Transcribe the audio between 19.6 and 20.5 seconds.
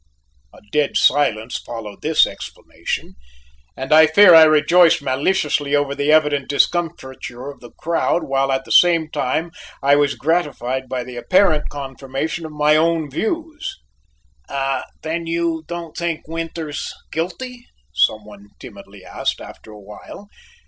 a while.